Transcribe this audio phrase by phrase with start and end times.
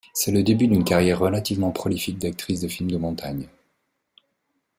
[0.13, 3.47] C’est le début d’une carrière relativement prolifique d’actrice de films de montagne.